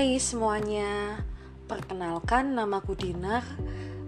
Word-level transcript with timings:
Hai 0.00 0.16
semuanya, 0.16 1.20
perkenalkan 1.68 2.56
namaku 2.56 2.96
Dinar. 2.96 3.44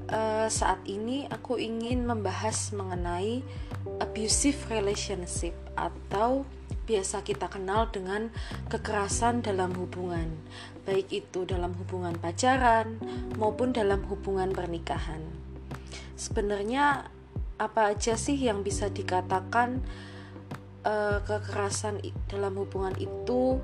Uh, 0.08 0.48
saat 0.48 0.80
ini 0.88 1.28
aku 1.28 1.60
ingin 1.60 2.08
membahas 2.08 2.72
mengenai 2.72 3.44
abusive 4.00 4.56
relationship 4.72 5.52
atau 5.76 6.48
biasa 6.88 7.20
kita 7.20 7.44
kenal 7.52 7.92
dengan 7.92 8.32
kekerasan 8.72 9.44
dalam 9.44 9.76
hubungan, 9.76 10.32
baik 10.88 11.12
itu 11.12 11.44
dalam 11.44 11.76
hubungan 11.76 12.16
pacaran 12.16 12.96
maupun 13.36 13.76
dalam 13.76 14.00
hubungan 14.08 14.48
pernikahan. 14.48 15.20
Sebenarnya 16.16 17.04
apa 17.60 17.92
aja 17.92 18.16
sih 18.16 18.40
yang 18.40 18.64
bisa 18.64 18.88
dikatakan 18.88 19.84
uh, 20.88 21.20
kekerasan 21.20 22.00
dalam 22.32 22.56
hubungan 22.56 22.96
itu 22.96 23.60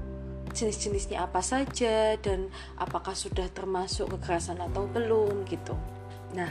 jenis-jenisnya 0.52 1.24
apa 1.24 1.40
saja 1.44 2.16
dan 2.20 2.48
apakah 2.76 3.12
sudah 3.12 3.46
termasuk 3.52 4.08
kekerasan 4.18 4.60
atau 4.62 4.88
belum 4.88 5.46
gitu. 5.48 5.74
Nah, 6.36 6.50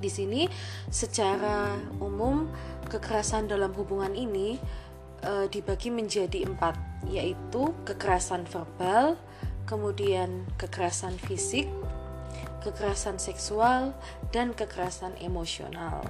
di 0.00 0.10
sini 0.12 0.48
secara 0.88 1.76
umum 2.00 2.48
kekerasan 2.88 3.48
dalam 3.48 3.72
hubungan 3.76 4.12
ini 4.12 4.60
e, 5.24 5.48
dibagi 5.48 5.88
menjadi 5.88 6.44
empat, 6.44 6.76
yaitu 7.08 7.72
kekerasan 7.88 8.44
verbal, 8.48 9.16
kemudian 9.64 10.44
kekerasan 10.60 11.16
fisik, 11.16 11.68
kekerasan 12.60 13.16
seksual, 13.16 13.96
dan 14.32 14.52
kekerasan 14.52 15.16
emosional. 15.20 16.04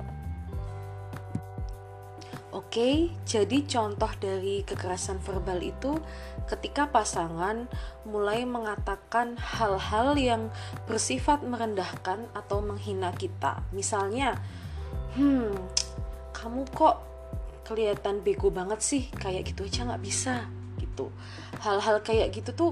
Oke, 2.55 3.11
jadi 3.27 3.67
contoh 3.67 4.07
dari 4.23 4.63
kekerasan 4.63 5.19
verbal 5.19 5.59
itu 5.59 5.99
ketika 6.47 6.87
pasangan 6.87 7.67
mulai 8.07 8.47
mengatakan 8.47 9.35
hal-hal 9.35 10.15
yang 10.15 10.55
bersifat 10.87 11.43
merendahkan 11.43 12.31
atau 12.31 12.63
menghina 12.63 13.11
kita. 13.11 13.59
Misalnya, 13.75 14.39
hmm, 15.19 15.51
kamu 16.31 16.63
kok 16.71 17.03
kelihatan 17.67 18.23
bego 18.23 18.55
banget 18.55 18.79
sih, 18.87 19.11
kayak 19.19 19.51
gitu 19.51 19.67
aja 19.67 19.91
nggak 19.91 20.05
bisa, 20.07 20.47
gitu. 20.79 21.11
Hal-hal 21.59 22.07
kayak 22.07 22.31
gitu 22.39 22.55
tuh 22.55 22.71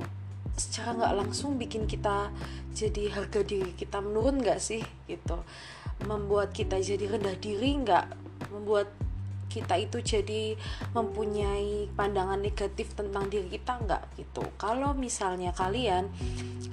secara 0.55 0.95
nggak 0.95 1.27
langsung 1.27 1.59
bikin 1.59 1.91
kita 1.91 2.31
jadi 2.71 3.19
harga 3.19 3.43
diri 3.43 3.75
kita 3.75 3.99
menurun 3.99 4.47
nggak 4.47 4.63
sih, 4.63 4.87
gitu. 5.11 5.43
Membuat 6.07 6.55
kita 6.55 6.79
jadi 6.79 7.19
rendah 7.19 7.35
diri 7.35 7.83
nggak, 7.83 8.07
membuat 8.55 8.87
kita 9.53 9.77
itu 9.77 10.01
jadi 10.01 10.57
mempunyai 10.97 11.93
pandangan 11.93 12.41
negatif 12.41 12.97
tentang 12.97 13.29
diri 13.29 13.53
kita 13.53 13.77
enggak 13.77 14.09
gitu 14.17 14.41
kalau 14.57 14.97
misalnya 14.97 15.53
kalian 15.53 16.09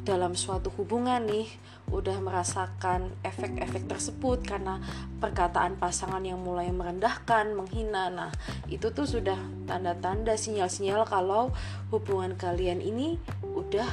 dalam 0.07 0.33
suatu 0.33 0.71
hubungan 0.79 1.27
nih 1.27 1.51
udah 1.89 2.17
merasakan 2.21 3.11
efek-efek 3.25 3.89
tersebut 3.89 4.45
karena 4.45 4.77
perkataan 5.17 5.75
pasangan 5.81 6.21
yang 6.21 6.37
mulai 6.37 6.69
merendahkan, 6.69 7.57
menghina. 7.57 8.13
Nah, 8.13 8.31
itu 8.69 8.93
tuh 8.93 9.09
sudah 9.09 9.37
tanda-tanda 9.65 10.37
sinyal-sinyal 10.37 11.05
kalau 11.09 11.49
hubungan 11.89 12.37
kalian 12.37 12.81
ini 12.81 13.17
udah 13.41 13.89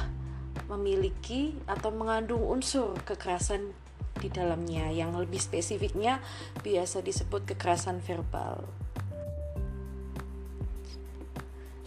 memiliki 0.69 1.57
atau 1.65 1.89
mengandung 1.93 2.43
unsur 2.45 2.97
kekerasan 3.05 3.73
di 4.17 4.33
dalamnya 4.33 4.89
yang 4.91 5.13
lebih 5.15 5.39
spesifiknya 5.39 6.19
biasa 6.65 7.05
disebut 7.05 7.53
kekerasan 7.53 8.01
verbal. 8.01 8.65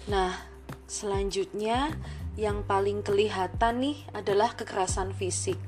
Nah, 0.09 0.35
selanjutnya 0.91 1.95
yang 2.39 2.65
paling 2.65 3.05
kelihatan 3.05 3.85
nih 3.85 3.99
adalah 4.17 4.55
kekerasan 4.57 5.13
fisik. 5.13 5.59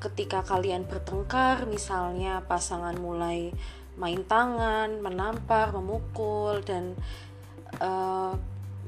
Ketika 0.00 0.42
kalian 0.42 0.88
bertengkar, 0.88 1.68
misalnya 1.68 2.42
pasangan 2.48 2.96
mulai 2.98 3.52
main 3.94 4.22
tangan, 4.26 4.98
menampar, 4.98 5.70
memukul 5.70 6.64
dan 6.66 6.98
uh, 7.78 8.34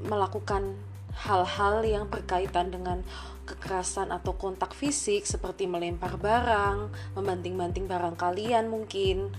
melakukan 0.03 0.75
hal-hal 1.17 1.81
yang 1.81 2.05
berkaitan 2.13 2.69
dengan 2.69 3.01
kekerasan 3.49 4.13
atau 4.13 4.37
kontak 4.37 4.77
fisik 4.77 5.25
seperti 5.25 5.65
melempar 5.65 6.19
barang, 6.21 6.93
membanting-banting 7.17 7.89
barang 7.89 8.19
kalian 8.19 8.69
mungkin. 8.69 9.33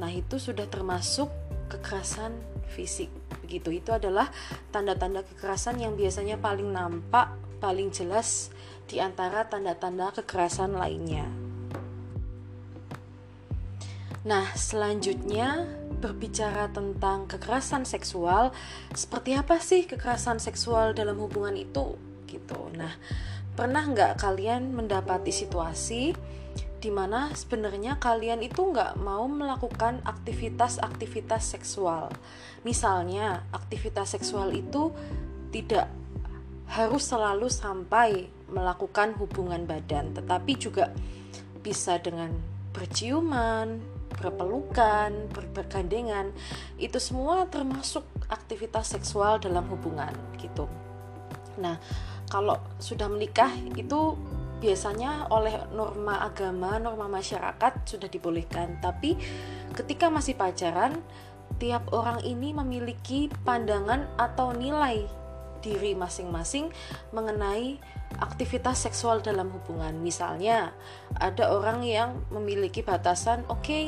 Nah, 0.00 0.10
itu 0.10 0.40
sudah 0.40 0.66
termasuk 0.66 1.28
kekerasan 1.70 2.34
fisik. 2.72 3.12
Begitu. 3.44 3.84
Itu 3.84 3.92
adalah 3.92 4.32
tanda-tanda 4.72 5.22
kekerasan 5.22 5.78
yang 5.78 5.94
biasanya 5.94 6.40
paling 6.40 6.72
nampak, 6.72 7.30
paling 7.60 7.92
jelas 7.92 8.50
di 8.88 8.98
antara 8.98 9.46
tanda-tanda 9.46 10.10
kekerasan 10.16 10.74
lainnya. 10.74 11.28
Nah, 14.22 14.54
selanjutnya 14.54 15.66
berbicara 16.02 16.66
tentang 16.74 17.30
kekerasan 17.30 17.86
seksual, 17.86 18.50
seperti 18.90 19.38
apa 19.38 19.62
sih 19.62 19.86
kekerasan 19.86 20.42
seksual 20.42 20.98
dalam 20.98 21.22
hubungan 21.22 21.54
itu? 21.54 21.94
Gitu. 22.26 22.58
Nah, 22.74 22.90
Pernah 23.52 23.84
nggak 23.84 24.12
kalian 24.16 24.72
mendapati 24.72 25.28
situasi 25.28 26.16
di 26.80 26.90
mana 26.90 27.28
sebenarnya 27.36 28.00
kalian 28.00 28.40
itu 28.40 28.72
nggak 28.72 28.96
mau 28.96 29.28
melakukan 29.28 30.00
aktivitas-aktivitas 30.08 31.52
seksual. 31.52 32.08
Misalnya, 32.64 33.44
aktivitas 33.52 34.16
seksual 34.16 34.56
itu 34.56 34.88
tidak 35.52 35.92
harus 36.72 37.04
selalu 37.04 37.52
sampai 37.52 38.32
melakukan 38.48 39.12
hubungan 39.20 39.68
badan, 39.68 40.16
tetapi 40.16 40.56
juga 40.56 40.88
bisa 41.60 42.00
dengan 42.00 42.32
berciuman, 42.72 43.84
berpelukan, 44.16 45.10
bergandengan. 45.54 46.30
Itu 46.76 46.98
semua 47.00 47.48
termasuk 47.48 48.04
aktivitas 48.28 48.92
seksual 48.96 49.40
dalam 49.40 49.66
hubungan 49.68 50.12
gitu. 50.40 50.68
Nah, 51.60 51.76
kalau 52.32 52.56
sudah 52.80 53.12
menikah 53.12 53.52
itu 53.76 54.16
biasanya 54.62 55.26
oleh 55.28 55.58
norma 55.74 56.22
agama, 56.22 56.78
norma 56.78 57.10
masyarakat 57.10 57.84
sudah 57.84 58.08
dibolehkan. 58.08 58.78
Tapi 58.78 59.18
ketika 59.74 60.08
masih 60.08 60.38
pacaran, 60.38 61.02
tiap 61.58 61.90
orang 61.92 62.22
ini 62.22 62.54
memiliki 62.54 63.28
pandangan 63.42 64.06
atau 64.16 64.54
nilai 64.54 65.21
diri 65.62 65.94
masing-masing 65.94 66.68
mengenai 67.14 67.78
aktivitas 68.18 68.84
seksual 68.84 69.24
dalam 69.24 69.48
hubungan. 69.48 69.94
Misalnya, 70.02 70.74
ada 71.16 71.54
orang 71.54 71.86
yang 71.86 72.20
memiliki 72.28 72.84
batasan, 72.84 73.46
oke, 73.48 73.64
okay, 73.64 73.84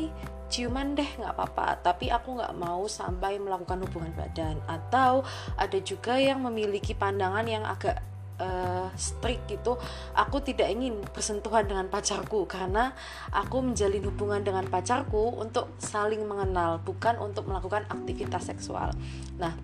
ciuman 0.49 0.95
deh 0.95 1.11
nggak 1.19 1.35
apa-apa, 1.35 1.83
tapi 1.83 2.09
aku 2.15 2.39
nggak 2.39 2.55
mau 2.57 2.87
sampai 2.87 3.43
melakukan 3.43 3.83
hubungan 3.85 4.15
badan. 4.15 4.57
Atau 4.71 5.27
ada 5.59 5.79
juga 5.83 6.17
yang 6.17 6.41
memiliki 6.41 6.95
pandangan 6.95 7.45
yang 7.45 7.67
agak 7.67 8.01
uh, 8.39 8.89
strict 8.99 9.47
gitu 9.51 9.79
aku 10.15 10.43
tidak 10.43 10.71
ingin 10.73 10.99
bersentuhan 11.13 11.67
dengan 11.67 11.87
pacarku 11.91 12.47
karena 12.49 12.95
aku 13.31 13.63
menjalin 13.63 14.03
hubungan 14.07 14.43
dengan 14.43 14.67
pacarku 14.67 15.39
untuk 15.39 15.75
saling 15.79 16.23
mengenal 16.25 16.83
bukan 16.83 17.19
untuk 17.21 17.47
melakukan 17.47 17.87
aktivitas 17.91 18.51
seksual 18.51 18.91
nah 19.39 19.55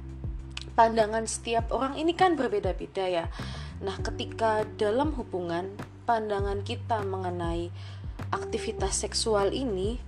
pandangan 0.81 1.29
setiap 1.29 1.77
orang 1.77 2.01
ini 2.01 2.17
kan 2.17 2.41
berbeda-beda 2.41 3.05
ya. 3.05 3.29
Nah 3.85 4.01
ketika 4.01 4.65
dalam 4.81 5.13
hubungan 5.13 5.77
pandangan 6.09 6.65
kita 6.65 7.05
mengenai 7.05 7.69
aktivitas 8.33 9.05
seksual 9.05 9.53
ini 9.53 10.01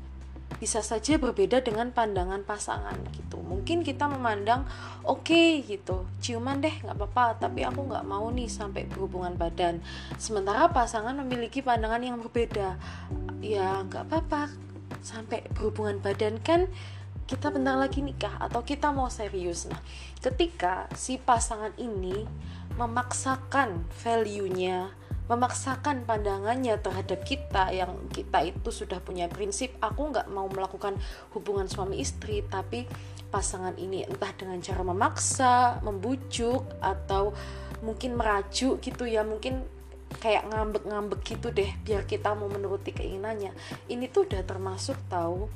bisa 0.56 0.80
saja 0.80 1.20
berbeda 1.20 1.60
dengan 1.60 1.92
pandangan 1.92 2.40
pasangan 2.48 2.96
gitu. 3.12 3.44
Mungkin 3.44 3.84
kita 3.84 4.08
memandang 4.08 4.64
oke 5.04 5.28
okay, 5.28 5.60
gitu. 5.60 6.08
Ciuman 6.24 6.64
deh 6.64 6.72
nggak 6.72 6.96
apa-apa 6.96 7.36
tapi 7.36 7.68
aku 7.68 7.92
nggak 7.92 8.08
mau 8.08 8.32
nih 8.32 8.48
sampai 8.48 8.88
berhubungan 8.88 9.36
badan. 9.36 9.84
Sementara 10.16 10.72
pasangan 10.72 11.12
memiliki 11.20 11.60
pandangan 11.60 12.00
yang 12.00 12.16
berbeda. 12.16 12.80
Ya 13.44 13.84
nggak 13.84 14.08
apa-apa 14.08 14.48
sampai 15.04 15.44
berhubungan 15.52 16.00
badan 16.00 16.40
kan 16.40 16.72
kita 17.32 17.48
bentar 17.48 17.80
lagi 17.80 18.04
nikah 18.04 18.36
atau 18.36 18.60
kita 18.60 18.92
mau 18.92 19.08
serius. 19.08 19.64
Nah 19.64 19.80
ketika 20.20 20.84
si 20.92 21.16
pasangan 21.16 21.72
ini 21.80 22.28
memaksakan 22.76 23.88
value-nya 24.04 24.92
memaksakan 25.32 26.04
pandangannya 26.04 26.76
terhadap 26.82 27.24
kita 27.24 27.72
yang 27.72 27.94
kita 28.12 28.44
itu 28.44 28.68
sudah 28.68 29.00
punya 29.00 29.32
prinsip 29.32 29.72
aku 29.80 30.12
nggak 30.12 30.28
mau 30.28 30.44
melakukan 30.50 30.98
hubungan 31.32 31.70
suami 31.70 32.04
istri 32.04 32.44
tapi 32.44 32.84
pasangan 33.32 33.72
ini 33.80 34.04
entah 34.04 34.28
dengan 34.36 34.60
cara 34.60 34.82
memaksa 34.84 35.80
membujuk 35.80 36.68
atau 36.84 37.32
mungkin 37.80 38.18
merajuk 38.18 38.82
gitu 38.84 39.08
ya 39.08 39.24
mungkin 39.24 39.64
kayak 40.20 40.52
ngambek-ngambek 40.52 41.24
gitu 41.24 41.48
deh 41.48 41.70
biar 41.80 42.04
kita 42.04 42.36
mau 42.36 42.52
menuruti 42.52 42.92
keinginannya. 42.92 43.56
Ini 43.88 44.12
tuh 44.12 44.28
udah 44.28 44.44
termasuk 44.44 45.00
tahu 45.08 45.48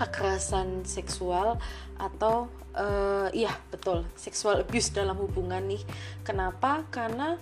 kekerasan 0.00 0.88
seksual 0.88 1.60
atau 2.00 2.48
uh, 2.72 3.28
iya 3.36 3.52
betul 3.68 4.08
seksual 4.16 4.64
abuse 4.64 4.96
dalam 4.96 5.20
hubungan 5.20 5.60
nih. 5.68 5.84
Kenapa? 6.24 6.88
Karena 6.88 7.36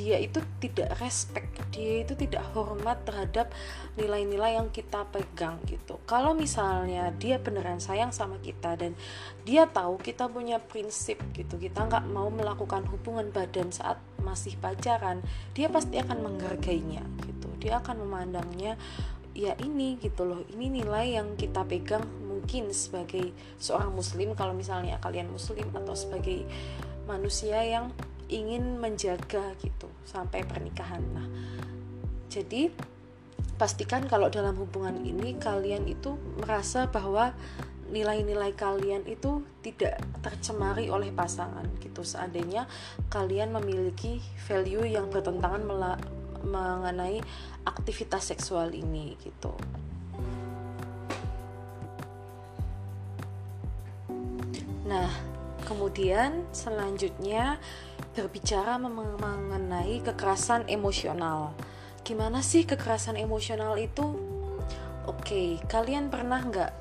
dia 0.00 0.16
itu 0.16 0.40
tidak 0.62 0.96
respect 1.02 1.50
dia 1.74 2.02
itu 2.06 2.16
tidak 2.16 2.40
hormat 2.56 3.04
terhadap 3.04 3.52
nilai-nilai 4.00 4.56
yang 4.56 4.72
kita 4.72 5.04
pegang 5.12 5.60
gitu. 5.68 6.00
Kalau 6.08 6.32
misalnya 6.32 7.12
dia 7.20 7.36
beneran 7.36 7.82
sayang 7.82 8.08
sama 8.08 8.40
kita 8.40 8.80
dan 8.80 8.96
dia 9.44 9.68
tahu 9.68 10.00
kita 10.00 10.30
punya 10.32 10.56
prinsip 10.56 11.20
gitu 11.36 11.60
kita 11.60 11.84
nggak 11.84 12.08
mau 12.08 12.32
melakukan 12.32 12.86
hubungan 12.88 13.28
badan 13.28 13.68
saat 13.74 14.00
masih 14.24 14.56
pacaran 14.56 15.20
dia 15.52 15.68
pasti 15.68 16.00
akan 16.00 16.18
menghargainya 16.24 17.04
gitu. 17.26 17.48
Dia 17.60 17.84
akan 17.84 18.08
memandangnya 18.08 18.80
ya 19.40 19.56
ini 19.64 19.96
gitu 19.96 20.28
loh 20.28 20.44
ini 20.52 20.68
nilai 20.68 21.16
yang 21.16 21.32
kita 21.32 21.64
pegang 21.64 22.04
mungkin 22.28 22.68
sebagai 22.76 23.32
seorang 23.56 23.88
muslim 23.96 24.36
kalau 24.36 24.52
misalnya 24.52 25.00
kalian 25.00 25.32
muslim 25.32 25.64
atau 25.72 25.96
sebagai 25.96 26.44
manusia 27.08 27.64
yang 27.64 27.88
ingin 28.30 28.78
menjaga 28.78 29.58
gitu 29.58 29.90
sampai 30.06 30.46
pernikahan. 30.46 31.02
Nah, 31.10 31.26
jadi 32.30 32.70
pastikan 33.58 34.06
kalau 34.06 34.30
dalam 34.30 34.54
hubungan 34.54 35.02
ini 35.02 35.34
kalian 35.36 35.90
itu 35.90 36.14
merasa 36.38 36.86
bahwa 36.86 37.34
nilai-nilai 37.90 38.54
kalian 38.54 39.02
itu 39.10 39.42
tidak 39.66 39.98
tercemari 40.22 40.86
oleh 40.86 41.10
pasangan 41.10 41.66
gitu. 41.82 42.06
Seandainya 42.06 42.70
kalian 43.10 43.50
memiliki 43.50 44.22
value 44.46 44.86
yang 44.86 45.10
bertentangan 45.10 45.66
mengenai 46.44 47.20
aktivitas 47.64 48.32
seksual 48.32 48.72
ini 48.72 49.16
gitu. 49.20 49.52
Nah, 54.90 55.10
kemudian 55.70 56.50
selanjutnya 56.50 57.62
berbicara 58.18 58.74
mengenai 58.82 60.02
kekerasan 60.02 60.66
emosional. 60.66 61.54
Gimana 62.02 62.42
sih 62.42 62.66
kekerasan 62.66 63.14
emosional 63.14 63.78
itu? 63.78 64.18
Oke, 65.06 65.62
kalian 65.70 66.10
pernah 66.10 66.42
nggak 66.42 66.72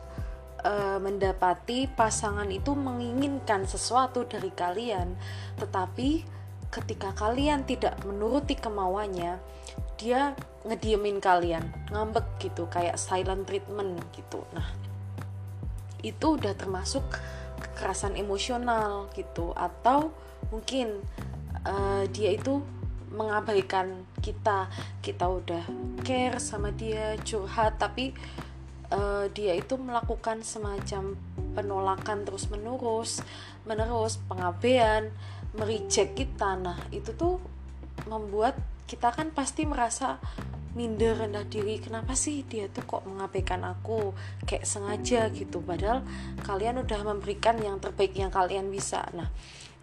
uh, 0.65 0.97
mendapati 0.97 1.85
pasangan 1.85 2.49
itu 2.49 2.73
menginginkan 2.73 3.69
sesuatu 3.69 4.25
dari 4.25 4.49
kalian, 4.51 5.13
tetapi 5.61 6.38
ketika 6.69 7.13
kalian 7.17 7.65
tidak 7.65 7.97
menuruti 8.05 8.53
kemauannya, 8.53 9.41
dia 9.97 10.37
ngediemin 10.65 11.17
kalian, 11.19 11.65
ngambek 11.89 12.25
gitu, 12.39 12.69
kayak 12.69 13.01
silent 13.01 13.49
treatment 13.49 13.99
gitu. 14.13 14.45
Nah, 14.53 14.69
itu 16.05 16.39
udah 16.39 16.53
termasuk 16.55 17.03
kekerasan 17.59 18.15
emosional 18.15 19.09
gitu, 19.17 19.51
atau 19.57 20.13
mungkin 20.53 21.01
uh, 21.65 22.05
dia 22.13 22.37
itu 22.37 22.61
mengabaikan 23.09 24.05
kita. 24.21 24.69
Kita 25.01 25.25
udah 25.25 25.65
care 26.05 26.37
sama 26.37 26.69
dia 26.69 27.17
curhat 27.25 27.81
tapi 27.81 28.13
uh, 28.93 29.25
dia 29.33 29.57
itu 29.57 29.77
melakukan 29.77 30.45
semacam 30.45 31.17
penolakan 31.53 32.25
terus 32.25 32.47
menerus 32.49 33.25
menerus 33.65 34.21
pengabaian 34.29 35.09
mereject 35.55 36.17
kita. 36.17 36.57
Nah 36.59 36.77
itu 36.93 37.13
tuh 37.15 37.41
membuat 38.05 38.57
kita 38.89 39.13
kan 39.13 39.29
pasti 39.29 39.65
merasa 39.69 40.17
minder 40.77 41.17
rendah 41.17 41.45
diri. 41.45 41.81
Kenapa 41.81 42.13
sih 42.13 42.45
dia 42.45 42.69
tuh 42.69 42.85
kok 42.85 43.05
mengabaikan 43.05 43.65
aku? 43.65 44.13
Kayak 44.45 44.65
sengaja 44.69 45.21
gitu. 45.33 45.61
Padahal 45.61 46.05
kalian 46.45 46.81
udah 46.85 47.01
memberikan 47.05 47.57
yang 47.61 47.81
terbaik 47.81 48.13
yang 48.13 48.29
kalian 48.29 48.69
bisa. 48.69 49.05
Nah 49.13 49.29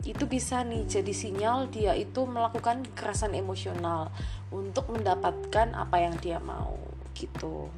itu 0.05 0.29
bisa 0.29 0.61
nih 0.61 0.85
jadi 0.85 1.13
sinyal 1.13 1.73
dia 1.73 1.97
itu 1.97 2.29
melakukan 2.29 2.85
kekerasan 2.93 3.33
emosional 3.33 4.13
untuk 4.53 4.93
mendapatkan 4.93 5.73
apa 5.73 5.97
yang 5.99 6.15
dia 6.21 6.39
mau 6.39 6.77
gitu. 7.17 7.73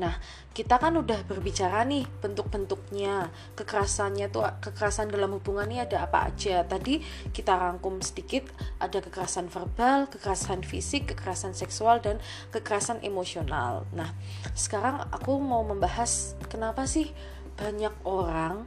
Nah, 0.00 0.16
kita 0.56 0.80
kan 0.80 0.96
udah 0.96 1.24
berbicara 1.28 1.84
nih 1.84 2.04
bentuk-bentuknya, 2.20 3.28
kekerasannya 3.56 4.32
tuh 4.32 4.44
kekerasan 4.60 5.12
dalam 5.12 5.36
hubungan 5.36 5.68
ini 5.68 5.84
ada 5.84 6.08
apa 6.08 6.32
aja. 6.32 6.64
Tadi 6.64 7.00
kita 7.32 7.56
rangkum 7.56 8.00
sedikit, 8.00 8.48
ada 8.80 9.00
kekerasan 9.04 9.52
verbal, 9.52 10.08
kekerasan 10.08 10.64
fisik, 10.64 11.12
kekerasan 11.12 11.52
seksual 11.52 12.00
dan 12.00 12.20
kekerasan 12.52 13.04
emosional. 13.04 13.84
Nah, 13.92 14.12
sekarang 14.56 15.08
aku 15.12 15.36
mau 15.40 15.60
membahas 15.64 16.36
kenapa 16.48 16.88
sih 16.88 17.12
banyak 17.56 17.92
orang 18.08 18.64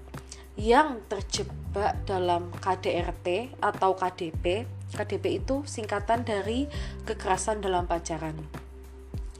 yang 0.56 1.04
terjebak 1.12 2.00
dalam 2.08 2.48
KDRT 2.64 3.60
atau 3.60 3.92
KDP. 3.98 4.64
KDP 4.96 5.44
itu 5.44 5.68
singkatan 5.68 6.24
dari 6.24 6.70
kekerasan 7.04 7.60
dalam 7.60 7.84
pacaran. 7.90 8.65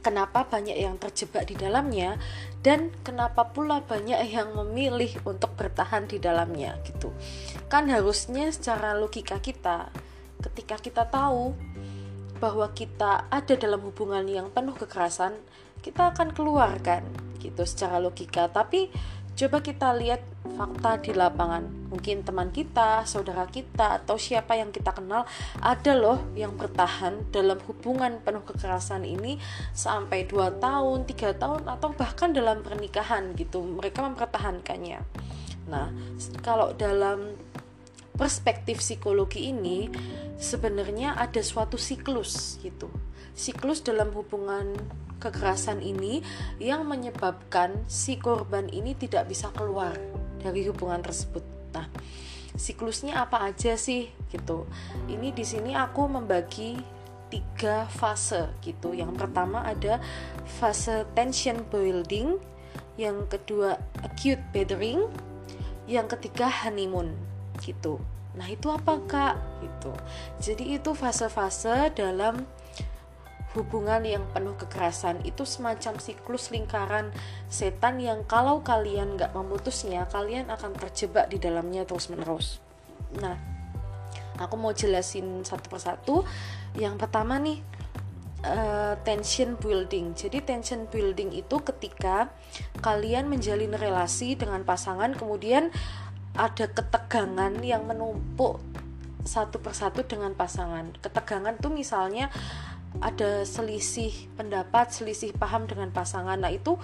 Kenapa 0.06 0.46
banyak 0.46 0.78
yang 0.78 1.02
terjebak 1.02 1.50
di 1.50 1.58
dalamnya 1.58 2.14
dan 2.62 2.94
kenapa 3.02 3.50
pula 3.50 3.82
banyak 3.82 4.22
yang 4.30 4.54
memilih 4.54 5.10
untuk 5.26 5.58
bertahan 5.58 6.06
di 6.06 6.22
dalamnya 6.22 6.78
gitu. 6.86 7.10
Kan 7.66 7.90
harusnya 7.90 8.54
secara 8.54 8.94
logika 8.94 9.42
kita 9.42 9.90
ketika 10.46 10.78
kita 10.78 11.04
tahu 11.10 11.58
bahwa 12.38 12.70
kita 12.70 13.26
ada 13.32 13.54
dalam 13.58 13.82
hubungan 13.82 14.22
yang 14.28 14.46
penuh 14.52 14.78
kekerasan, 14.78 15.34
kita 15.80 16.14
akan 16.14 16.30
keluarkan 16.36 17.02
gitu 17.40 17.66
secara 17.66 17.98
logika. 17.98 18.46
Tapi 18.46 18.92
Coba 19.36 19.60
kita 19.60 19.92
lihat 19.92 20.24
fakta 20.56 20.96
di 21.04 21.12
lapangan. 21.12 21.92
Mungkin 21.92 22.24
teman 22.24 22.48
kita, 22.48 23.04
saudara 23.04 23.44
kita, 23.44 24.00
atau 24.00 24.16
siapa 24.16 24.56
yang 24.56 24.72
kita 24.72 24.96
kenal 24.96 25.28
ada 25.60 25.92
loh 25.92 26.24
yang 26.32 26.56
bertahan 26.56 27.28
dalam 27.28 27.60
hubungan 27.68 28.16
penuh 28.24 28.40
kekerasan 28.48 29.04
ini 29.04 29.36
sampai 29.76 30.24
2 30.24 30.56
tahun, 30.56 31.04
3 31.04 31.36
tahun 31.36 31.68
atau 31.68 31.92
bahkan 31.92 32.32
dalam 32.32 32.64
pernikahan 32.64 33.36
gitu. 33.36 33.60
Mereka 33.60 34.00
mempertahankannya. 34.00 35.04
Nah, 35.68 35.92
kalau 36.40 36.72
dalam 36.72 37.36
perspektif 38.16 38.80
psikologi 38.80 39.52
ini 39.52 39.92
sebenarnya 40.40 41.12
ada 41.12 41.44
suatu 41.44 41.76
siklus 41.76 42.56
gitu. 42.64 42.88
Siklus 43.36 43.84
dalam 43.84 44.16
hubungan 44.16 44.72
kekerasan 45.18 45.80
ini 45.80 46.20
yang 46.60 46.84
menyebabkan 46.84 47.84
si 47.88 48.20
korban 48.20 48.68
ini 48.68 48.92
tidak 48.92 49.28
bisa 49.30 49.48
keluar 49.52 49.96
dari 50.40 50.68
hubungan 50.68 51.00
tersebut. 51.00 51.42
Nah, 51.72 51.88
siklusnya 52.56 53.24
apa 53.24 53.44
aja 53.48 53.76
sih 53.76 54.08
gitu. 54.32 54.64
Ini 55.08 55.32
di 55.32 55.44
sini 55.44 55.72
aku 55.76 56.08
membagi 56.08 56.76
tiga 57.28 57.90
fase 57.90 58.48
gitu. 58.62 58.94
Yang 58.94 59.18
pertama 59.18 59.66
ada 59.66 59.98
fase 60.60 61.04
tension 61.12 61.64
building, 61.68 62.38
yang 62.96 63.26
kedua 63.28 63.76
acute 64.04 64.40
battering, 64.54 65.04
yang 65.90 66.06
ketiga 66.06 66.48
honeymoon 66.48 67.12
gitu. 67.60 67.98
Nah, 68.36 68.52
itu 68.52 68.68
apa 68.68 69.00
Kak? 69.08 69.34
Gitu. 69.64 69.92
Jadi 70.44 70.64
itu 70.76 70.92
fase-fase 70.92 71.88
dalam 71.96 72.44
hubungan 73.56 74.04
yang 74.04 74.22
penuh 74.36 74.52
kekerasan 74.60 75.24
itu 75.24 75.48
semacam 75.48 75.96
siklus 75.96 76.52
lingkaran 76.52 77.08
setan 77.48 77.98
yang 77.98 78.22
kalau 78.28 78.60
kalian 78.60 79.16
nggak 79.16 79.32
memutusnya 79.32 80.04
kalian 80.12 80.52
akan 80.52 80.76
terjebak 80.76 81.32
di 81.32 81.40
dalamnya 81.40 81.88
terus 81.88 82.12
menerus. 82.12 82.60
Nah 83.16 83.34
aku 84.36 84.54
mau 84.60 84.76
jelasin 84.76 85.40
satu 85.42 85.66
persatu. 85.72 86.16
Yang 86.76 87.00
pertama 87.00 87.40
nih 87.40 87.64
uh, 88.44 88.94
tension 89.00 89.56
building. 89.56 90.12
Jadi 90.12 90.44
tension 90.44 90.84
building 90.86 91.32
itu 91.32 91.56
ketika 91.64 92.28
kalian 92.84 93.32
menjalin 93.32 93.72
relasi 93.72 94.36
dengan 94.36 94.62
pasangan 94.62 95.16
kemudian 95.16 95.72
ada 96.36 96.68
ketegangan 96.68 97.56
yang 97.64 97.88
menumpuk 97.88 98.60
satu 99.26 99.58
persatu 99.58 100.06
dengan 100.06 100.36
pasangan. 100.36 100.94
Ketegangan 101.02 101.58
tuh 101.58 101.72
misalnya 101.74 102.30
ada 103.00 103.44
selisih 103.44 104.30
pendapat, 104.36 104.92
selisih 104.92 105.34
paham 105.36 105.68
dengan 105.68 105.92
pasangan. 105.92 106.36
Nah, 106.36 106.52
itu 106.52 106.78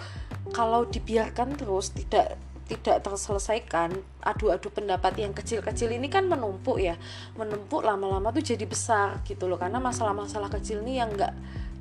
kalau 0.52 0.84
dibiarkan 0.84 1.56
terus 1.56 1.94
tidak 1.94 2.36
tidak 2.72 3.04
terselesaikan 3.04 3.92
adu-adu 4.24 4.72
pendapat 4.72 5.20
yang 5.20 5.36
kecil-kecil 5.36 5.92
ini 5.92 6.08
kan 6.08 6.24
menumpuk 6.24 6.80
ya. 6.80 6.96
Menumpuk 7.36 7.84
lama-lama 7.84 8.32
tuh 8.32 8.40
jadi 8.40 8.64
besar 8.64 9.20
gitu 9.28 9.44
loh. 9.44 9.60
Karena 9.60 9.76
masalah-masalah 9.76 10.48
kecil 10.48 10.80
ini 10.80 10.96
yang 10.96 11.12
nggak 11.12 11.34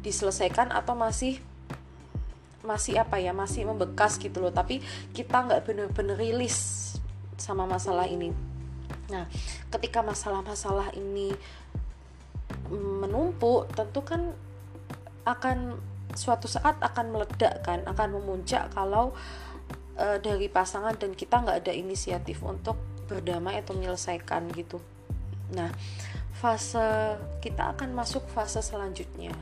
diselesaikan 0.03 0.73
atau 0.73 0.97
masih 0.97 1.39
masih 2.61 3.01
apa 3.01 3.17
ya 3.17 3.31
masih 3.31 3.63
membekas 3.63 4.19
gitu 4.19 4.43
loh. 4.43 4.51
Tapi 4.51 4.83
kita 5.15 5.47
nggak 5.47 5.61
bener-bener 5.63 6.17
rilis 6.19 6.91
sama 7.39 7.63
masalah 7.63 8.09
ini. 8.11 8.35
Nah 9.07 9.31
ketika 9.71 10.03
masalah-masalah 10.03 10.91
ini 10.99 11.31
menumpuk 12.71 13.67
tentu 13.75 14.01
kan 14.01 14.31
akan 15.27 15.77
suatu 16.15 16.47
saat 16.49 16.79
akan 16.81 17.13
meledak 17.13 17.61
kan 17.63 17.83
akan 17.87 18.19
memuncak 18.19 18.71
kalau 18.73 19.15
e, 19.95 20.19
dari 20.19 20.47
pasangan 20.51 20.95
dan 20.97 21.15
kita 21.15 21.39
nggak 21.39 21.67
ada 21.67 21.73
inisiatif 21.75 22.41
untuk 22.43 22.75
berdamai 23.07 23.59
atau 23.59 23.75
menyelesaikan 23.77 24.49
gitu 24.55 24.79
nah 25.51 25.71
fase 26.35 27.15
kita 27.43 27.75
akan 27.75 27.93
masuk 27.95 28.23
fase 28.31 28.63
selanjutnya 28.63 29.35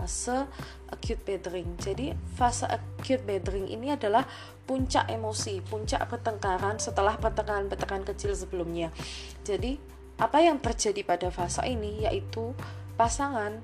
fase 0.00 0.48
acute 0.88 1.20
battering. 1.20 1.76
Jadi 1.76 2.16
fase 2.34 2.64
acute 2.64 3.20
battering 3.20 3.68
ini 3.68 3.92
adalah 3.92 4.24
puncak 4.64 5.10
emosi, 5.12 5.60
puncak 5.60 6.08
pertengkaran 6.08 6.80
setelah 6.80 7.20
pertengkaran-pertengkaran 7.20 8.06
kecil 8.08 8.32
sebelumnya. 8.32 8.88
Jadi 9.44 9.76
apa 10.20 10.38
yang 10.44 10.60
terjadi 10.60 11.00
pada 11.02 11.32
fase 11.32 11.64
ini 11.64 12.04
yaitu 12.04 12.52
pasangan 13.00 13.56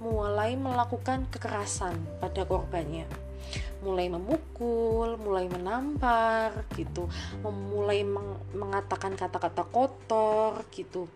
mulai 0.00 0.56
melakukan 0.56 1.28
kekerasan 1.28 1.94
pada 2.18 2.42
korbannya 2.48 3.06
mulai 3.82 4.06
memukul, 4.06 5.18
mulai 5.18 5.50
menampar 5.50 6.54
gitu, 6.78 7.10
mulai 7.42 8.06
meng 8.06 8.38
mengatakan 8.54 9.18
kata-kata 9.18 9.66
kotor 9.66 10.62
gitu 10.70 11.10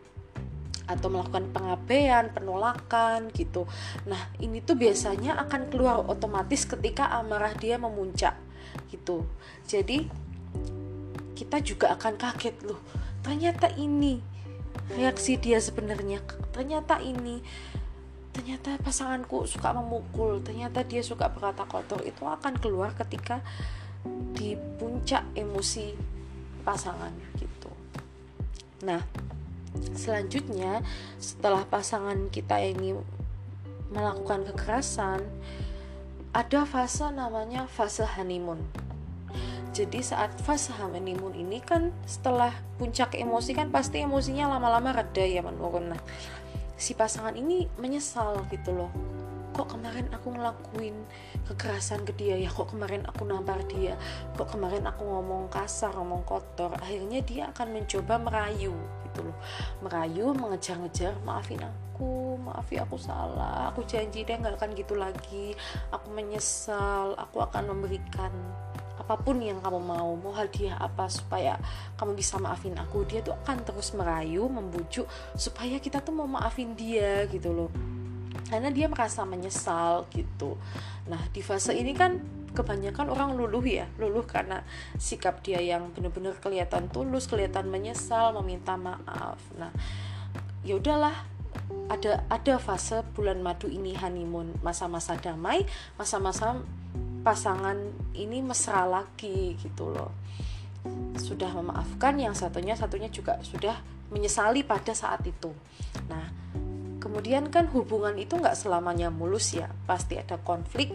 atau 0.86 1.10
melakukan 1.10 1.50
pengabaian, 1.50 2.30
penolakan 2.30 3.30
gitu. 3.34 3.66
Nah, 4.06 4.30
ini 4.38 4.62
tuh 4.62 4.78
biasanya 4.78 5.34
akan 5.46 5.70
keluar 5.70 6.06
otomatis 6.06 6.62
ketika 6.66 7.10
amarah 7.10 7.54
dia 7.58 7.78
memuncak 7.78 8.38
gitu. 8.90 9.26
Jadi 9.66 10.06
kita 11.34 11.58
juga 11.62 11.94
akan 11.94 12.14
kaget 12.18 12.54
loh. 12.66 12.78
Ternyata 13.22 13.74
ini 13.74 14.35
reaksi 14.94 15.40
dia 15.40 15.58
sebenarnya. 15.58 16.22
Ternyata 16.54 17.02
ini 17.02 17.42
ternyata 18.30 18.76
pasanganku 18.78 19.48
suka 19.48 19.72
memukul, 19.72 20.44
ternyata 20.44 20.84
dia 20.84 21.00
suka 21.00 21.32
berkata 21.32 21.64
kotor. 21.66 22.04
Itu 22.04 22.28
akan 22.28 22.60
keluar 22.60 22.92
ketika 22.94 23.40
di 24.36 24.54
puncak 24.78 25.24
emosi 25.34 25.96
pasangan 26.62 27.10
gitu. 27.40 27.70
Nah, 28.84 29.02
selanjutnya 29.96 30.84
setelah 31.18 31.64
pasangan 31.66 32.28
kita 32.30 32.60
ini 32.60 32.94
melakukan 33.90 34.46
kekerasan 34.52 35.22
ada 36.36 36.68
fase 36.68 37.08
namanya 37.14 37.64
fase 37.70 38.04
honeymoon 38.04 38.60
jadi 39.76 40.00
saat 40.00 40.32
fase 40.40 40.72
honeymoon 40.72 41.36
ini 41.36 41.60
kan 41.60 41.92
setelah 42.08 42.48
puncak 42.80 43.12
emosi 43.12 43.52
kan 43.52 43.68
pasti 43.68 44.00
emosinya 44.00 44.48
lama-lama 44.48 44.96
reda 44.96 45.20
ya 45.20 45.44
menurun 45.44 45.92
nah 45.92 46.00
si 46.80 46.96
pasangan 46.96 47.36
ini 47.36 47.68
menyesal 47.76 48.40
gitu 48.48 48.72
loh. 48.72 48.92
Kok 49.56 49.72
kemarin 49.72 50.12
aku 50.12 50.36
ngelakuin 50.36 50.96
kekerasan 51.48 52.04
ke 52.04 52.12
dia 52.12 52.36
ya? 52.36 52.52
Kok 52.52 52.76
kemarin 52.76 53.08
aku 53.08 53.24
nampar 53.24 53.64
dia? 53.64 53.96
Kok 54.36 54.52
kemarin 54.52 54.84
aku 54.84 55.00
ngomong 55.00 55.48
kasar 55.48 55.96
ngomong 55.96 56.28
kotor? 56.28 56.76
Akhirnya 56.76 57.24
dia 57.24 57.48
akan 57.48 57.80
mencoba 57.80 58.20
merayu 58.20 58.76
gitu 59.08 59.20
loh. 59.24 59.36
Merayu 59.80 60.36
mengejar-ngejar 60.36 61.16
maafin 61.24 61.64
aku 61.64 62.36
maaf 62.36 62.68
ya 62.68 62.84
aku 62.84 63.00
salah. 63.00 63.72
Aku 63.72 63.80
janji 63.88 64.28
deh 64.28 64.36
nggak 64.36 64.60
akan 64.60 64.76
gitu 64.76 64.92
lagi. 64.92 65.56
Aku 65.88 66.12
menyesal. 66.12 67.16
Aku 67.16 67.40
akan 67.40 67.72
memberikan 67.72 68.32
apa 68.96 69.14
pun 69.20 69.36
yang 69.40 69.60
kamu 69.60 69.80
mau 69.80 70.16
mau 70.16 70.32
hadiah 70.32 70.80
apa 70.80 71.08
supaya 71.12 71.60
kamu 72.00 72.16
bisa 72.16 72.40
maafin 72.40 72.74
aku 72.80 73.04
dia 73.04 73.20
tuh 73.20 73.36
akan 73.44 73.60
terus 73.62 73.92
merayu 73.92 74.48
membujuk 74.48 75.04
supaya 75.36 75.76
kita 75.76 76.00
tuh 76.00 76.16
mau 76.16 76.28
maafin 76.28 76.72
dia 76.72 77.28
gitu 77.28 77.52
loh 77.52 77.70
karena 78.46 78.70
dia 78.70 78.86
merasa 78.86 79.26
menyesal 79.26 80.06
gitu. 80.14 80.54
Nah, 81.10 81.18
di 81.34 81.42
fase 81.42 81.74
ini 81.74 81.92
kan 81.92 82.18
kebanyakan 82.54 83.12
orang 83.12 83.34
luluh 83.34 83.60
ya, 83.60 83.90
luluh 83.98 84.24
karena 84.24 84.62
sikap 84.96 85.42
dia 85.42 85.60
yang 85.60 85.92
benar-benar 85.92 86.38
kelihatan 86.38 86.88
tulus, 86.88 87.26
kelihatan 87.26 87.68
menyesal, 87.68 88.32
meminta 88.40 88.78
maaf. 88.78 89.36
Nah, 89.58 89.74
ya 90.62 90.78
udahlah, 90.78 91.26
ada 91.90 92.22
ada 92.30 92.54
fase 92.62 93.02
bulan 93.12 93.42
madu 93.42 93.66
ini 93.66 93.98
honeymoon, 93.98 94.56
masa-masa 94.62 95.18
damai, 95.18 95.66
masa-masa 95.98 96.62
pasangan 97.26 97.74
ini 98.14 98.38
mesra 98.38 98.86
lagi 98.86 99.58
gitu 99.58 99.90
loh. 99.90 100.14
Sudah 101.18 101.50
memaafkan 101.50 102.14
yang 102.22 102.38
satunya, 102.38 102.78
satunya 102.78 103.10
juga 103.10 103.42
sudah 103.42 103.82
menyesali 104.14 104.62
pada 104.62 104.94
saat 104.94 105.26
itu. 105.26 105.50
Nah, 106.06 106.30
kemudian 107.06 107.50
kan 107.54 107.70
hubungan 107.70 108.18
itu 108.18 108.34
nggak 108.34 108.58
selamanya 108.58 109.14
mulus 109.14 109.54
ya 109.54 109.70
pasti 109.86 110.18
ada 110.18 110.42
konflik 110.42 110.90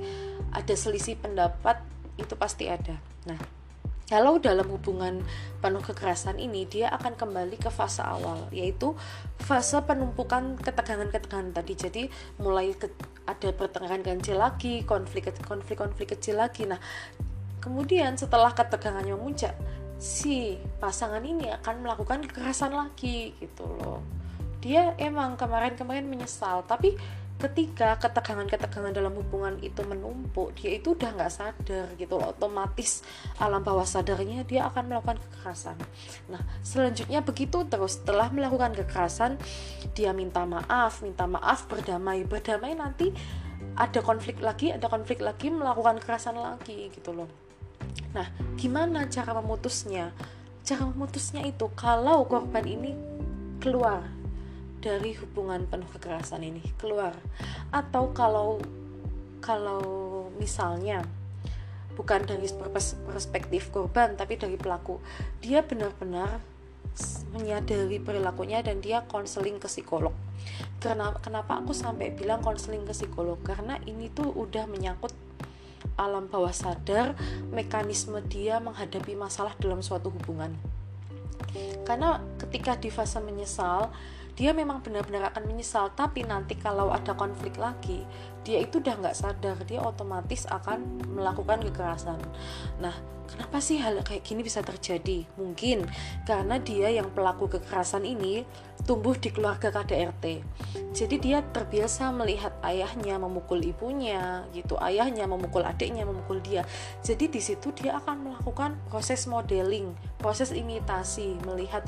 ada 0.52 0.76
selisih 0.76 1.16
pendapat 1.16 1.80
itu 2.20 2.36
pasti 2.36 2.68
ada 2.68 3.00
nah 3.24 3.40
kalau 4.12 4.44
dalam 4.44 4.68
hubungan 4.68 5.24
penuh 5.64 5.80
kekerasan 5.80 6.36
ini 6.36 6.68
dia 6.68 6.92
akan 6.92 7.16
kembali 7.16 7.56
ke 7.56 7.72
fase 7.72 8.04
awal 8.04 8.44
yaitu 8.52 8.92
fase 9.40 9.80
penumpukan 9.88 10.60
ketegangan-ketegangan 10.60 11.56
tadi. 11.56 11.74
Jadi 11.80 12.04
mulai 12.44 12.76
ke, 12.76 12.92
ada 13.24 13.56
pertengkaran 13.56 14.04
kecil 14.04 14.36
lagi 14.36 14.84
konflik 14.84 15.32
konflik 15.48 15.80
konflik 15.80 16.12
kecil 16.12 16.44
lagi. 16.44 16.68
Nah 16.68 16.84
kemudian 17.64 18.20
setelah 18.20 18.52
ketegangannya 18.52 19.16
memuncak 19.16 19.56
si 19.96 20.60
pasangan 20.84 21.24
ini 21.24 21.48
akan 21.64 21.88
melakukan 21.88 22.28
kekerasan 22.28 22.76
lagi 22.76 23.32
gitu 23.40 23.64
loh. 23.64 24.04
Dia 24.60 24.92
emang 25.00 25.40
kemarin-kemarin 25.40 26.12
menyesal 26.12 26.68
tapi 26.68 27.00
ketika 27.42 27.98
ketegangan-ketegangan 27.98 28.94
dalam 28.94 29.18
hubungan 29.18 29.58
itu 29.66 29.82
menumpuk 29.82 30.54
dia 30.54 30.78
itu 30.78 30.94
udah 30.94 31.10
nggak 31.18 31.34
sadar 31.34 31.88
gitu 31.98 32.22
loh. 32.22 32.30
Otomatis 32.30 33.02
alam 33.42 33.66
bawah 33.66 33.86
sadarnya 33.86 34.46
dia 34.46 34.70
akan 34.70 34.94
melakukan 34.94 35.18
kekerasan. 35.18 35.78
Nah 36.30 36.42
selanjutnya 36.62 37.26
begitu 37.26 37.66
terus. 37.66 37.98
Setelah 37.98 38.30
melakukan 38.30 38.78
kekerasan 38.78 39.42
dia 39.98 40.14
minta 40.14 40.46
maaf 40.46 41.02
minta 41.02 41.26
maaf 41.26 41.66
berdamai. 41.66 42.22
Berdamai 42.30 42.78
nanti 42.78 43.10
ada 43.74 44.00
konflik 44.06 44.38
lagi 44.40 44.70
ada 44.70 44.86
konflik 44.86 45.20
lagi 45.26 45.50
melakukan 45.50 45.98
kekerasan 45.98 46.38
lagi 46.38 46.94
gitu 46.94 47.12
loh. 47.12 47.30
Nah 48.14 48.30
gimana 48.56 49.10
cara 49.10 49.34
memutusnya? 49.34 50.14
Cara 50.62 50.86
memutusnya 50.86 51.42
itu 51.50 51.66
kalau 51.74 52.22
korban 52.30 52.64
ini 52.70 52.94
keluar 53.58 54.21
dari 54.82 55.14
hubungan 55.16 55.70
penuh 55.70 55.88
kekerasan 55.94 56.42
ini 56.42 56.66
keluar. 56.82 57.14
Atau 57.70 58.12
kalau 58.12 58.58
kalau 59.42 59.82
misalnya 60.38 61.06
bukan 61.96 62.24
dari 62.26 62.50
perspektif 63.06 63.70
korban 63.70 64.18
tapi 64.18 64.36
dari 64.42 64.58
pelaku. 64.58 64.98
Dia 65.40 65.62
benar-benar 65.62 66.42
menyadari 67.32 68.04
perilakunya 68.04 68.60
dan 68.60 68.84
dia 68.84 69.06
konseling 69.08 69.62
ke 69.62 69.70
psikolog. 69.70 70.12
Karena 70.82 71.14
kenapa 71.22 71.62
aku 71.62 71.72
sampai 71.72 72.12
bilang 72.12 72.44
konseling 72.44 72.84
ke 72.84 72.92
psikolog? 72.92 73.40
Karena 73.46 73.80
ini 73.88 74.12
tuh 74.12 74.28
udah 74.28 74.68
menyangkut 74.68 75.14
alam 75.96 76.26
bawah 76.30 76.54
sadar 76.54 77.14
mekanisme 77.54 78.18
dia 78.26 78.58
menghadapi 78.58 79.14
masalah 79.14 79.54
dalam 79.62 79.86
suatu 79.86 80.10
hubungan. 80.10 80.52
Karena 81.86 82.22
ketika 82.40 82.78
di 82.80 82.90
fase 82.90 83.20
menyesal 83.20 83.92
dia 84.36 84.52
memang 84.56 84.80
benar-benar 84.80 85.32
akan 85.34 85.48
menyesal 85.48 85.92
tapi 85.94 86.24
nanti 86.24 86.56
kalau 86.56 86.90
ada 86.92 87.16
konflik 87.16 87.56
lagi 87.60 88.04
dia 88.42 88.64
itu 88.64 88.82
udah 88.82 88.98
nggak 88.98 89.18
sadar 89.18 89.58
dia 89.70 89.84
otomatis 89.84 90.50
akan 90.50 91.06
melakukan 91.14 91.62
kekerasan. 91.62 92.18
Nah 92.82 92.96
kenapa 93.30 93.62
sih 93.62 93.78
hal 93.78 94.02
kayak 94.02 94.26
gini 94.26 94.42
bisa 94.42 94.66
terjadi? 94.66 95.30
Mungkin 95.38 95.86
karena 96.26 96.58
dia 96.58 96.90
yang 96.90 97.14
pelaku 97.14 97.48
kekerasan 97.48 98.02
ini 98.02 98.42
tumbuh 98.82 99.14
di 99.14 99.30
keluarga 99.30 99.70
KDRT 99.70 100.42
jadi 100.92 101.16
dia 101.24 101.40
terbiasa 101.40 102.12
melihat 102.12 102.52
ayahnya 102.68 103.16
memukul 103.16 103.64
ibunya 103.64 104.44
gitu. 104.52 104.76
Ayahnya 104.76 105.24
memukul 105.24 105.64
adiknya 105.64 106.04
memukul 106.04 106.44
dia. 106.44 106.68
Jadi 107.00 107.32
di 107.32 107.40
situ 107.40 107.72
dia 107.72 107.96
akan 107.96 108.28
melakukan 108.28 108.76
proses 108.92 109.24
modeling 109.24 109.96
proses 110.20 110.52
imitasi 110.52 111.40
melihat 111.48 111.88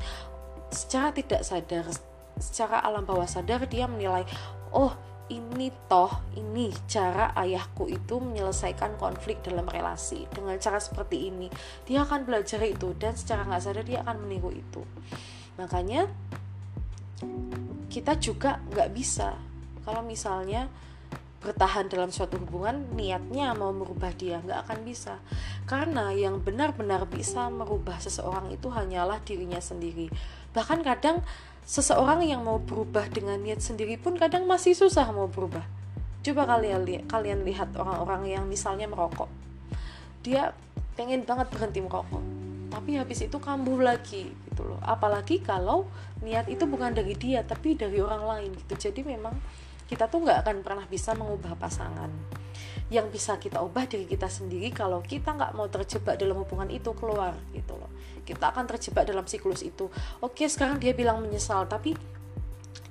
secara 0.71 1.11
tidak 1.11 1.43
sadar 1.43 1.85
secara 2.41 2.81
alam 2.81 3.05
bawah 3.05 3.27
sadar 3.27 3.65
dia 3.69 3.85
menilai 3.85 4.25
oh 4.73 4.93
ini 5.31 5.71
toh 5.87 6.11
ini 6.35 6.69
cara 6.85 7.31
ayahku 7.33 7.87
itu 7.87 8.19
menyelesaikan 8.19 8.99
konflik 8.99 9.39
dalam 9.39 9.63
relasi 9.63 10.27
dengan 10.29 10.59
cara 10.59 10.77
seperti 10.83 11.31
ini. 11.31 11.47
Dia 11.87 12.03
akan 12.03 12.27
belajar 12.27 12.59
itu 12.67 12.91
dan 12.99 13.15
secara 13.15 13.47
nggak 13.47 13.63
sadar 13.63 13.85
dia 13.87 14.03
akan 14.03 14.27
meniru 14.27 14.51
itu. 14.51 14.83
Makanya 15.55 16.11
kita 17.87 18.19
juga 18.19 18.59
nggak 18.73 18.89
bisa. 18.91 19.39
Kalau 19.87 20.03
misalnya 20.03 20.67
bertahan 21.43 21.91
dalam 21.91 22.07
suatu 22.07 22.39
hubungan 22.39 22.87
niatnya 22.95 23.51
mau 23.51 23.71
merubah 23.75 24.11
dia 24.11 24.43
nggak 24.43 24.67
akan 24.67 24.79
bisa. 24.83 25.23
Karena 25.63 26.11
yang 26.11 26.43
benar-benar 26.43 27.07
bisa 27.07 27.47
merubah 27.47 27.95
seseorang 27.99 28.51
itu 28.51 28.67
hanyalah 28.67 29.23
dirinya 29.23 29.59
sendiri. 29.63 30.11
Bahkan 30.51 30.83
kadang 30.83 31.23
seseorang 31.63 32.23
yang 32.23 32.43
mau 32.43 32.59
berubah 32.59 33.07
dengan 33.09 33.39
niat 33.39 33.63
sendiri 33.63 33.95
pun 33.99 34.19
kadang 34.19 34.47
masih 34.47 34.75
susah 34.75 35.09
mau 35.11 35.27
berubah. 35.31 35.63
Coba 36.23 36.47
kalian 36.47 36.87
lihat 36.87 37.03
kalian 37.11 37.43
lihat 37.43 37.75
orang-orang 37.75 38.31
yang 38.31 38.43
misalnya 38.47 38.87
merokok. 38.87 39.27
Dia 40.23 40.55
pengen 40.95 41.27
banget 41.27 41.51
berhenti 41.51 41.83
merokok 41.83 42.43
tapi 42.73 42.97
habis 42.97 43.21
itu 43.21 43.37
kambuh 43.37 43.85
lagi 43.85 44.33
gitu 44.49 44.65
loh. 44.65 44.81
Apalagi 44.81 45.45
kalau 45.45 45.85
niat 46.25 46.49
itu 46.49 46.65
bukan 46.65 46.97
dari 46.97 47.13
dia 47.13 47.45
tapi 47.45 47.77
dari 47.77 48.01
orang 48.01 48.25
lain 48.25 48.49
gitu. 48.57 48.89
Jadi 48.89 49.05
memang 49.05 49.37
kita 49.89 50.07
tuh 50.07 50.23
nggak 50.23 50.45
akan 50.45 50.55
pernah 50.63 50.85
bisa 50.87 51.13
mengubah 51.13 51.55
pasangan. 51.59 52.09
Yang 52.91 53.07
bisa 53.09 53.41
kita 53.41 53.63
ubah 53.63 53.89
diri 53.89 54.05
kita 54.05 54.29
sendiri 54.29 54.69
kalau 54.69 55.01
kita 55.01 55.33
nggak 55.33 55.55
mau 55.57 55.65
terjebak 55.71 56.19
dalam 56.19 56.43
hubungan 56.43 56.69
itu 56.69 56.93
keluar 56.93 57.33
gitu 57.55 57.73
loh. 57.75 57.89
Kita 58.23 58.53
akan 58.53 58.69
terjebak 58.69 59.09
dalam 59.09 59.25
siklus 59.25 59.65
itu. 59.65 59.89
Oke 60.21 60.45
sekarang 60.45 60.77
dia 60.77 60.93
bilang 60.93 61.19
menyesal 61.23 61.65
tapi 61.65 61.97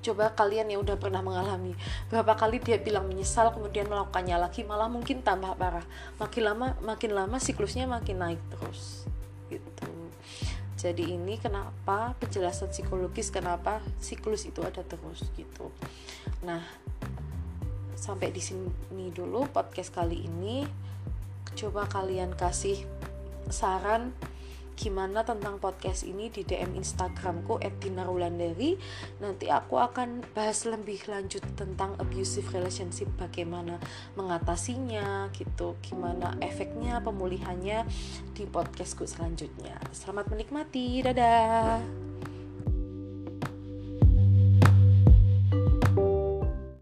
coba 0.03 0.35
kalian 0.35 0.67
yang 0.67 0.83
udah 0.83 0.99
pernah 0.99 1.23
mengalami 1.23 1.71
berapa 2.11 2.35
kali 2.35 2.59
dia 2.59 2.75
bilang 2.75 3.07
menyesal 3.07 3.55
kemudian 3.55 3.87
melakukannya 3.87 4.35
lagi 4.35 4.67
malah 4.67 4.91
mungkin 4.91 5.23
tambah 5.23 5.55
parah. 5.55 5.85
Makin 6.19 6.41
lama 6.43 6.67
makin 6.83 7.15
lama 7.15 7.39
siklusnya 7.39 7.87
makin 7.87 8.19
naik 8.19 8.41
terus 8.51 9.07
gitu. 9.47 9.87
Jadi 10.83 11.15
ini 11.15 11.39
kenapa 11.39 12.11
penjelasan 12.19 12.67
psikologis 12.67 13.31
kenapa 13.31 13.79
siklus 14.03 14.43
itu 14.43 14.59
ada 14.67 14.83
terus 14.83 15.23
gitu. 15.39 15.71
Nah 16.43 16.59
sampai 18.03 18.35
di 18.35 18.43
sini 18.43 19.07
dulu 19.15 19.47
podcast 19.47 19.95
kali 19.95 20.27
ini 20.27 20.67
coba 21.55 21.87
kalian 21.87 22.35
kasih 22.35 22.83
saran 23.47 24.11
gimana 24.73 25.21
tentang 25.21 25.61
podcast 25.61 26.01
ini 26.03 26.33
di 26.33 26.41
DM 26.41 26.81
Instagramku 26.81 27.61
@dinarulandari. 27.79 28.73
Nanti 29.21 29.47
aku 29.47 29.77
akan 29.77 30.25
bahas 30.33 30.65
lebih 30.65 30.97
lanjut 31.05 31.45
tentang 31.53 31.93
abusive 32.01 32.49
relationship 32.49 33.05
bagaimana 33.15 33.77
mengatasinya 34.17 35.29
gitu, 35.37 35.77
gimana 35.85 36.33
efeknya, 36.41 37.05
pemulihannya 37.05 37.85
di 38.33 38.43
podcastku 38.49 39.05
selanjutnya. 39.05 39.77
Selamat 39.93 40.33
menikmati. 40.33 41.05
Dadah. 41.05 42.02